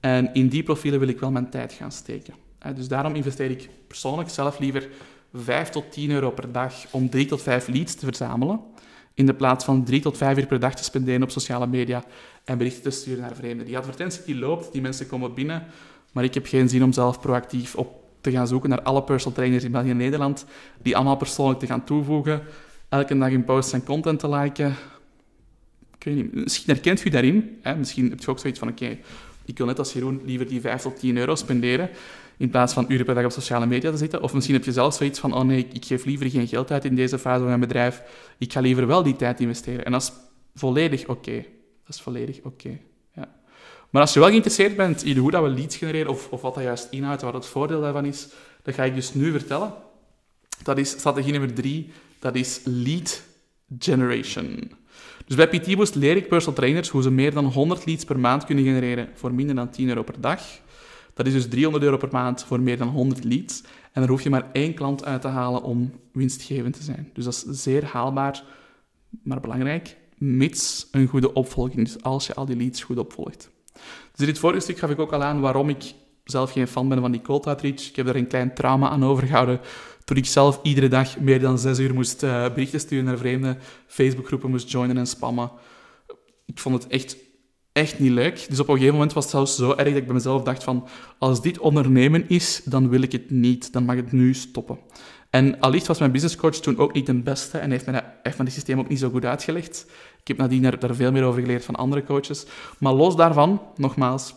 [0.00, 2.34] En in die profielen wil ik wel mijn tijd gaan steken.
[2.74, 4.88] Dus daarom investeer ik persoonlijk zelf liever
[5.34, 8.60] 5 tot 10 euro per dag om 3 tot 5 leads te verzamelen,
[9.14, 12.04] in de plaats van 3 tot 5 uur per dag te spenderen op sociale media
[12.44, 13.66] en berichten te sturen naar vreemden.
[13.66, 15.66] Die advertentie die loopt, die mensen komen binnen,
[16.12, 19.36] maar ik heb geen zin om zelf proactief op te gaan zoeken naar alle personal
[19.36, 20.44] trainers in België en Nederland,
[20.82, 22.42] die allemaal persoonlijk te gaan toevoegen,
[22.88, 24.76] elke dag hun posts en content te liken.
[25.98, 27.58] Ik weet niet, misschien herkent u daarin.
[27.62, 27.76] Hè?
[27.76, 28.98] Misschien heb je ook zoiets van, oké,
[29.48, 31.90] ik wil net als Jeroen liever die 5 tot 10 euro spenderen
[32.36, 34.22] in plaats van uren per dag op sociale media te zitten.
[34.22, 36.84] Of misschien heb je zelf zoiets van, oh nee, ik geef liever geen geld uit
[36.84, 38.02] in deze fase van mijn bedrijf.
[38.38, 39.84] Ik ga liever wel die tijd investeren.
[39.84, 40.12] En dat is
[40.54, 41.44] volledig oké.
[41.84, 42.78] Dat is volledig oké.
[43.90, 46.54] Maar als je wel geïnteresseerd bent in hoe dat we leads genereren, of, of wat
[46.54, 48.28] dat juist inhoudt, wat het voordeel daarvan is,
[48.62, 49.72] dat ga ik dus nu vertellen.
[50.62, 53.22] Dat is strategie nummer drie, dat is lead
[53.78, 54.70] generation.
[55.28, 58.18] Dus bij PT Boost leer ik personal trainers hoe ze meer dan 100 leads per
[58.18, 60.40] maand kunnen genereren voor minder dan 10 euro per dag.
[61.14, 63.62] Dat is dus 300 euro per maand voor meer dan 100 leads.
[63.92, 67.10] En daar hoef je maar één klant uit te halen om winstgevend te zijn.
[67.12, 68.44] Dus dat is zeer haalbaar,
[69.22, 71.84] maar belangrijk, mits een goede opvolging.
[71.84, 73.50] Dus als je al die leads goed opvolgt.
[74.10, 76.88] Dus in dit vorige stuk gaf ik ook al aan waarom ik zelf geen fan
[76.88, 77.88] ben van die cold outreach.
[77.88, 79.60] Ik heb daar een klein trauma aan overgehouden
[80.08, 83.56] toen ik zelf iedere dag meer dan zes uur moest uh, berichten sturen naar vreemde
[83.86, 85.50] Facebookgroepen moest joinen en spammen.
[86.46, 87.16] Ik vond het echt
[87.72, 88.46] echt niet leuk.
[88.48, 90.64] Dus op een gegeven moment was het zelfs zo erg dat ik bij mezelf dacht
[90.64, 93.72] van, als dit ondernemen is, dan wil ik het niet.
[93.72, 94.78] Dan mag het nu stoppen.
[95.30, 98.52] En allicht was mijn businesscoach toen ook niet de beste en heeft mij, dat, heeft
[98.52, 99.86] systeem ook niet zo goed uitgelegd.
[100.20, 102.46] Ik heb nadien daar, daar veel meer over geleerd van andere coaches.
[102.78, 104.34] Maar los daarvan, nogmaals,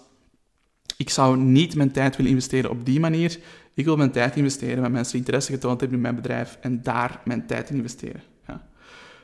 [0.97, 3.39] ik zou niet mijn tijd willen investeren op die manier.
[3.73, 6.81] Ik wil mijn tijd investeren met mensen die interesse getoond hebben in mijn bedrijf en
[6.83, 8.21] daar mijn tijd in investeren.
[8.47, 8.67] Ja.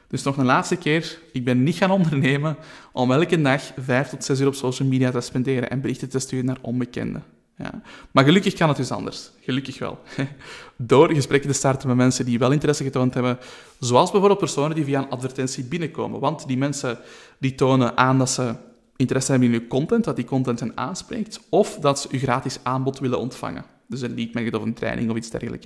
[0.07, 2.57] Dus nog een laatste keer, ik ben niet gaan ondernemen
[2.91, 6.19] om elke dag vijf tot zes uur op social media te spenderen en berichten te
[6.19, 7.23] sturen naar onbekenden.
[7.57, 7.81] Ja.
[8.12, 9.31] Maar gelukkig kan het dus anders.
[9.41, 9.99] Gelukkig wel.
[10.75, 13.38] Door gesprekken te starten met mensen die wel interesse getoond hebben,
[13.79, 16.19] zoals bijvoorbeeld personen die via een advertentie binnenkomen.
[16.19, 16.97] Want die mensen
[17.38, 18.55] die tonen aan dat ze
[18.95, 22.60] interesse hebben in uw content, dat die content hen aanspreekt, of dat ze uw gratis
[22.63, 23.65] aanbod willen ontvangen.
[23.88, 25.65] Dus een lead magnet of een training of iets dergelijks.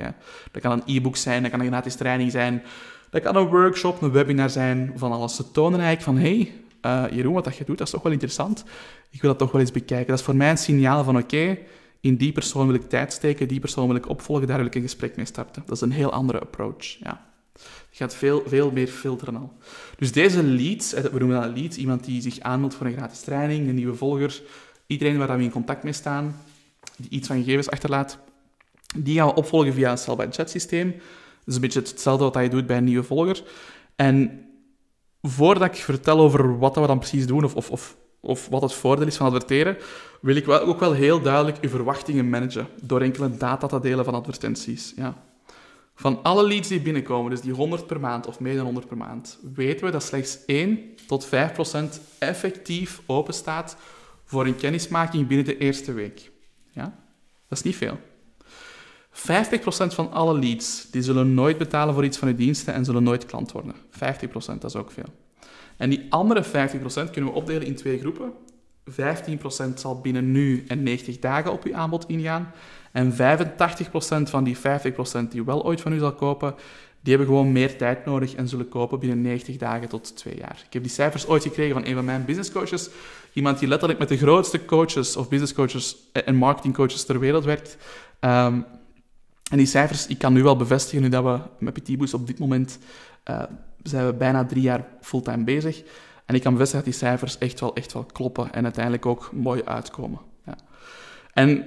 [0.51, 2.63] Dat kan een e-book zijn, dat kan een gratis training zijn,
[3.09, 5.35] dat kan een workshop, een webinar zijn, van alles.
[5.35, 6.51] Ze tonen eigenlijk van, hey,
[6.85, 8.63] uh, Jeroen, wat dat je doet, dat is toch wel interessant.
[9.09, 10.07] Ik wil dat toch wel eens bekijken.
[10.07, 11.57] Dat is voor mij een signaal van, oké,
[11.99, 14.75] in die persoon wil ik tijd steken, die persoon wil ik opvolgen, daar wil ik
[14.75, 15.63] een gesprek mee starten.
[15.65, 17.29] Dat is een heel andere approach, ja.
[17.89, 19.53] Je gaat veel, veel meer filteren al.
[19.97, 23.19] Dus deze lead, eh, we noemen dat lead, iemand die zich aanmeldt voor een gratis
[23.19, 24.41] training, een nieuwe volger,
[24.87, 26.35] iedereen waar we in contact mee staan,
[26.97, 28.19] die iets van gegevens achterlaat,
[28.95, 30.91] die gaan we opvolgen via een cell-by-chat systeem.
[30.91, 33.43] Dat is een beetje hetzelfde wat je doet bij een nieuwe volger.
[33.95, 34.45] En
[35.21, 39.07] voordat ik vertel over wat we dan precies doen, of, of, of, wat het voordeel
[39.07, 39.77] is van adverteren,
[40.21, 44.05] wil ik wel, ook wel heel duidelijk uw verwachtingen managen door enkele data te delen
[44.05, 44.93] van advertenties.
[44.95, 45.23] Ja.
[45.95, 48.97] Van alle leads die binnenkomen, dus die 100 per maand of meer dan 100 per
[48.97, 53.77] maand, weten we dat slechts 1 tot 5 procent effectief openstaat
[54.23, 56.31] voor een kennismaking binnen de eerste week.
[56.71, 56.83] Ja?
[57.47, 57.99] Dat is niet veel.
[59.11, 59.13] 50%
[59.93, 63.25] van alle leads die zullen nooit betalen voor iets van uw diensten en zullen nooit
[63.25, 63.75] klant worden.
[63.75, 63.79] 50%,
[64.31, 65.13] dat is ook veel.
[65.77, 66.47] En die andere 50%
[67.11, 68.33] kunnen we opdelen in twee groepen.
[68.89, 68.93] 15%
[69.75, 72.51] zal binnen nu en 90 dagen op uw aanbod ingaan.
[72.91, 73.15] En 85%
[74.23, 74.61] van die 50%
[75.29, 76.55] die wel ooit van u zal kopen,
[77.01, 80.63] die hebben gewoon meer tijd nodig en zullen kopen binnen 90 dagen tot 2 jaar.
[80.65, 82.89] Ik heb die cijfers ooit gekregen van een van mijn business coaches.
[83.33, 87.43] Iemand die letterlijk met de grootste coaches of business coaches en marketing coaches ter wereld
[87.43, 87.77] werkt.
[88.19, 88.65] Um,
[89.51, 92.39] en die cijfers, ik kan nu wel bevestigen, nu dat we met PT op dit
[92.39, 92.79] moment
[93.29, 93.43] uh,
[93.83, 95.83] zijn we bijna drie jaar fulltime bezig.
[96.31, 99.29] En ik kan bevestigen dat die cijfers echt wel, echt wel kloppen en uiteindelijk ook
[99.33, 100.19] mooi uitkomen.
[100.45, 100.55] Ja.
[101.33, 101.65] En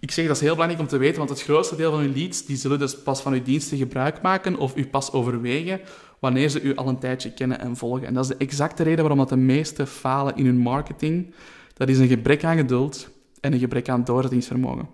[0.00, 2.12] ik zeg dat is heel belangrijk om te weten, want het grootste deel van uw
[2.12, 5.80] leads die zullen dus pas van uw diensten gebruik maken of u pas overwegen
[6.20, 8.06] wanneer ze u al een tijdje kennen en volgen.
[8.06, 11.34] En dat is de exacte reden waarom dat de meeste falen in hun marketing.
[11.74, 13.08] Dat is een gebrek aan geduld
[13.40, 14.88] en een gebrek aan doorzettingsvermogen.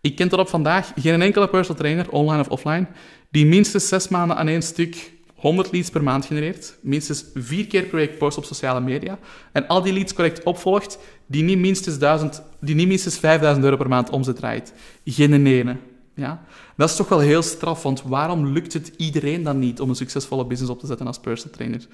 [0.00, 2.86] Ik ken tot op vandaag geen enkele personal trainer, online of offline,
[3.30, 5.11] die minstens zes maanden aan één stuk
[5.42, 9.18] 100 leads per maand genereert, minstens vier keer per week post op sociale media
[9.52, 13.76] en al die leads correct opvolgt, die niet minstens, 1000, die niet minstens 5000 euro
[13.76, 14.72] per maand omzet draait.
[15.04, 15.76] Geen ene.
[16.14, 16.44] Ja?
[16.76, 19.94] Dat is toch wel heel straf, want waarom lukt het iedereen dan niet om een
[19.94, 21.86] succesvolle business op te zetten als personal trainer?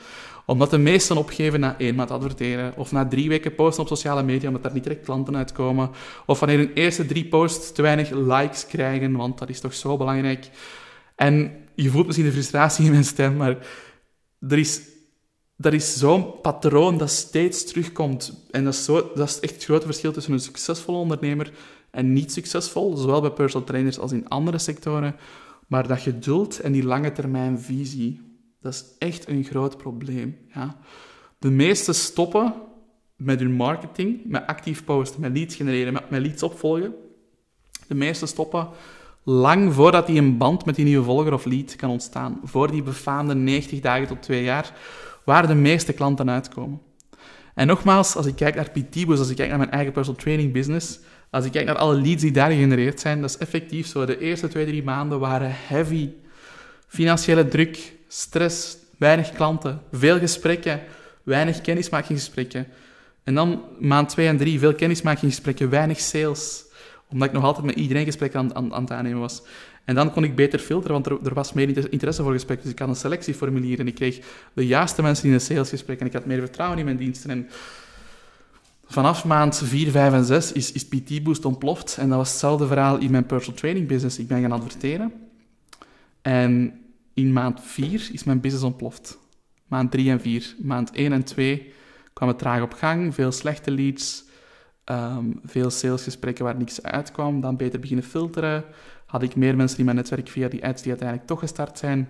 [0.47, 4.23] Omdat de meesten opgeven na één maand adverteren, of na drie weken posten op sociale
[4.23, 5.91] media, omdat daar niet direct klanten uitkomen,
[6.27, 9.97] of wanneer hun eerste drie posts te weinig likes krijgen, want dat is toch zo
[9.97, 10.51] belangrijk.
[11.19, 13.57] En je voelt misschien de frustratie in mijn stem, maar
[14.49, 14.81] er is,
[15.57, 18.47] er is zo'n patroon dat steeds terugkomt.
[18.51, 21.53] En dat is, zo, dat is echt het grote verschil tussen een succesvolle ondernemer
[21.91, 25.17] en niet succesvol, zowel bij personal trainers als in andere sectoren.
[25.67, 28.21] Maar dat geduld en die lange termijn visie,
[28.61, 30.37] dat is echt een groot probleem.
[30.55, 30.79] Ja.
[31.39, 32.55] De meesten stoppen
[33.17, 36.95] met hun marketing, met actief posten, met leads genereren, met, met leads opvolgen.
[37.87, 38.69] De meesten stoppen
[39.29, 42.41] lang voordat die een band met die nieuwe volger of lead kan ontstaan.
[42.45, 44.73] Voor die befaamde 90 dagen tot 2 jaar,
[45.25, 46.81] waar de meeste klanten uitkomen.
[47.55, 50.53] En nogmaals, als ik kijk naar PT als ik kijk naar mijn eigen personal training
[50.53, 50.99] business,
[51.31, 54.05] als ik kijk naar alle leads die daar gegenereerd zijn, dat is effectief zo.
[54.05, 56.11] De eerste twee, drie maanden waren heavy.
[56.87, 60.81] Financiële druk, stress, weinig klanten, veel gesprekken,
[61.23, 62.67] weinig kennismakingsgesprekken.
[63.25, 66.65] En dan maand twee en drie, veel kennismakingsgesprekken, weinig sales.
[67.11, 69.43] Omdat ik nog altijd met iedereen gesprekken aan, aan, aan het aannemen was.
[69.85, 72.65] En dan kon ik beter filteren, want er, er, was meer interesse voor gesprekken.
[72.65, 74.21] Dus ik had een selectieformulier en ik kreeg
[74.53, 77.31] de juiste mensen in een salesgesprek en ik had meer vertrouwen in mijn diensten.
[77.31, 77.49] En
[78.91, 81.97] Vanaf maand 4, 5 en 6 is, is PT Boost ontploft.
[81.99, 84.19] En dat was hetzelfde verhaal in mijn personal training business.
[84.19, 85.13] Ik ben gaan adverteren.
[86.23, 86.81] En
[87.15, 89.19] in maand 4 is mijn business ontploft.
[89.67, 90.55] Maand 3 en 4.
[90.59, 91.73] Maand 1 en 2
[92.13, 93.15] kwam het traag op gang.
[93.15, 94.25] Veel slechte leads.
[94.91, 97.41] Um, veel salesgesprekken waar niks uitkwam.
[97.41, 98.65] Dan beter beginnen filteren.
[99.07, 102.09] Had ik meer mensen in mijn netwerk via die ads die uiteindelijk toch gestart zijn.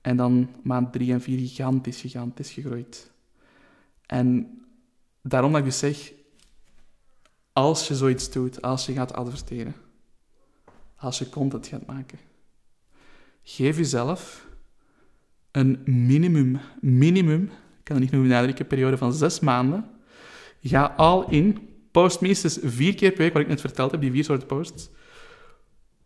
[0.00, 3.10] En dan maand 3 en 4 gigantisch, gigantisch gegroeid.
[4.06, 4.58] En
[5.22, 6.12] daarom dat ik dus zeg,
[7.52, 9.74] als je zoiets doet, als je gaat adverteren,
[10.96, 12.18] als je content gaat maken,
[13.42, 14.46] geef jezelf
[15.50, 19.90] een minimum, minimum, ik kan het niet meer benadrukken, periode van zes maanden.
[20.60, 24.10] Ga al in, post minstens vier keer per week, wat ik net verteld heb, die
[24.10, 24.90] vier soorten posts.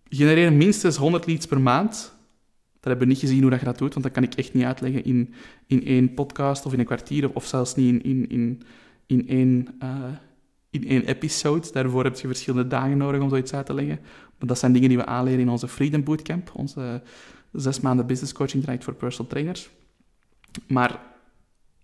[0.08, 2.16] Genereer minstens 100 leads per maand,
[2.72, 4.54] Dat hebben we niet gezien hoe dat je dat doet, want dat kan ik echt
[4.54, 5.34] niet uitleggen in,
[5.66, 8.62] in één podcast of in een kwartier, of zelfs niet in, in, in,
[9.06, 10.04] in, één, uh,
[10.70, 11.72] in één episode.
[11.72, 13.98] Daarvoor heb je verschillende dagen nodig om zoiets uit te leggen.
[14.38, 17.02] Maar dat zijn dingen die we aanleren in onze Freedom Bootcamp, onze
[17.52, 19.70] zes maanden business coaching traject voor personal trainers.
[20.66, 21.00] Maar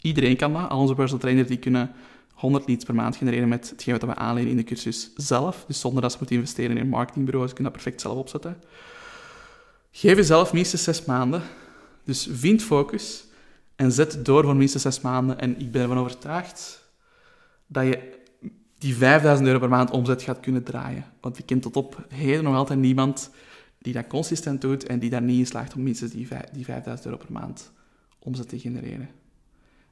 [0.00, 0.68] iedereen kan dat.
[0.68, 1.90] Al onze personal trainers die kunnen
[2.34, 5.64] 100 leads per maand genereren met hetgeen wat we aanleren in de cursus zelf.
[5.66, 7.48] Dus zonder dat ze moeten investeren in een marketingbureau.
[7.48, 8.56] Ze kunnen dat perfect zelf opzetten.
[9.90, 11.42] Geef jezelf minstens zes maanden.
[12.04, 13.24] Dus vind focus
[13.76, 15.40] en zet door voor minstens zes maanden.
[15.40, 16.88] En ik ben ervan overtuigd
[17.66, 18.22] dat je
[18.78, 21.04] die 5000 euro per maand omzet gaat kunnen draaien.
[21.20, 23.30] Want ik ken tot op heden nog altijd niemand
[23.78, 27.06] die dat consistent doet en die daar niet in slaagt om minstens die, die 5000
[27.06, 27.72] euro per maand
[28.18, 29.08] omzet te genereren.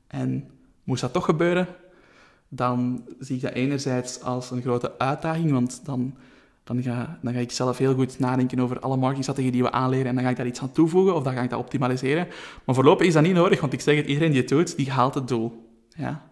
[0.07, 0.50] En
[0.85, 1.68] moest dat toch gebeuren,
[2.55, 6.15] dan zie ik dat enerzijds als een grote uitdaging, want dan,
[6.65, 10.07] dan, ga, dan ga ik zelf heel goed nadenken over alle marketingstrategieën die we aanleren
[10.07, 12.27] en dan ga ik daar iets aan toevoegen of dan ga ik dat optimaliseren.
[12.65, 14.91] Maar voorlopig is dat niet nodig, want ik zeg het, iedereen die het doet, die
[14.91, 15.77] haalt het doel.
[15.97, 16.31] Ja?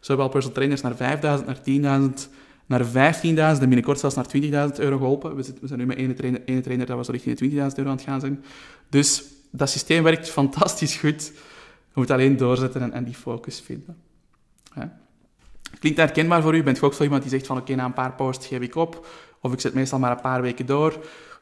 [0.00, 1.46] Zo hebben al personal trainers naar 5000,
[1.82, 2.30] naar 10.000,
[2.66, 5.36] naar 15.000 en binnenkort zelfs naar 20.000 euro geholpen.
[5.36, 7.50] We, zitten, we zijn nu met één trainer, ene trainer dat we zo richting de
[7.50, 8.44] 20.000 euro aan het gaan zijn.
[8.88, 11.32] Dus dat systeem werkt fantastisch goed.
[11.92, 13.96] Je moet alleen doorzetten en, en die focus vinden.
[14.74, 14.98] Ja.
[15.78, 16.62] Klinkt herkenbaar voor u?
[16.62, 18.74] Bent u ook zo iemand die zegt van oké, na een paar posts geef ik
[18.74, 19.06] op.
[19.40, 20.92] Of ik zet meestal maar een paar weken door.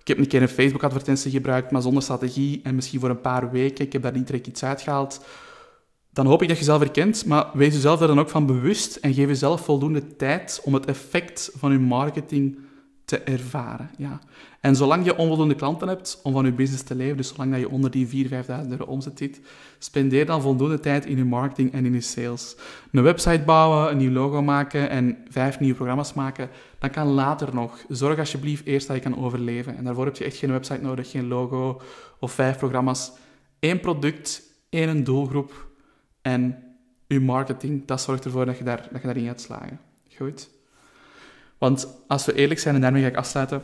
[0.01, 2.61] Ik heb een keer een Facebook-advertentie gebruikt, maar zonder strategie.
[2.63, 3.85] En misschien voor een paar weken.
[3.85, 5.21] Ik heb daar niet direct iets uitgehaald
[6.19, 8.97] dan hoop ik dat je zelf herkent, maar wees jezelf daar dan ook van bewust
[8.97, 12.59] en geef jezelf voldoende tijd om het effect van je marketing
[13.09, 13.91] te ervaren.
[13.97, 14.21] Ja.
[14.61, 17.61] En zolang je onvoldoende klanten hebt om van je business te leven, dus zolang dat
[17.61, 19.41] je onder die 4.000, 5.000 euro omzet zit,
[19.79, 22.57] spendeer dan voldoende tijd in je marketing en in je sales.
[22.93, 27.55] Een website bouwen, een nieuw logo maken en vijf nieuwe programma's maken, dat kan later
[27.55, 27.85] nog.
[27.89, 29.77] Zorg alsjeblieft eerst dat je kan overleven.
[29.77, 31.81] En daarvoor heb je echt geen website nodig, geen logo
[32.21, 33.13] of vijf programma's.
[33.61, 35.69] Eén product, één doelgroep
[36.23, 36.63] en
[37.07, 39.81] je marketing, dat zorgt ervoor dat je, daar, dat je daarin gaat slagen.
[40.17, 40.57] Goed?
[41.59, 43.63] Want als we eerlijk zijn, en daarmee ga ik afsluiten,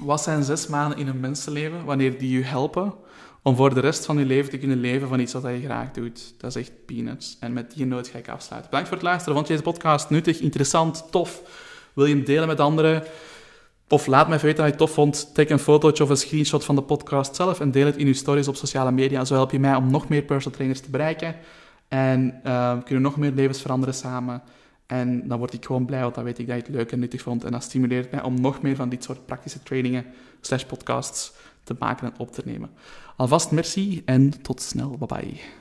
[0.00, 2.94] wat zijn zes maanden in een mensenleven wanneer die je helpen
[3.42, 5.90] om voor de rest van je leven te kunnen leven van iets wat je graag
[5.90, 6.34] doet?
[6.38, 7.36] Dat is echt peanuts.
[7.40, 8.70] En met die noot ga ik afsluiten.
[8.70, 9.34] Bedankt voor het luisteren.
[9.34, 11.42] Vond je deze podcast nuttig, interessant, tof?
[11.92, 13.02] Wil je hem delen met anderen?
[13.88, 15.34] Of laat me weten dat je het tof vond.
[15.34, 18.14] Tag een fotootje of een screenshot van de podcast zelf en deel het in je
[18.14, 19.24] stories op sociale media.
[19.24, 21.34] Zo help je mij om nog meer personal trainers te bereiken.
[21.88, 24.42] En uh, kunnen nog meer levens veranderen samen.
[24.92, 26.98] En dan word ik gewoon blij, want dan weet ik dat je het leuk en
[26.98, 27.44] nuttig vond.
[27.44, 30.04] En dat stimuleert mij om nog meer van dit soort praktische trainingen
[30.40, 31.32] slash podcasts
[31.64, 32.70] te maken en op te nemen.
[33.16, 34.96] Alvast merci en tot snel.
[34.98, 35.60] Bye bye.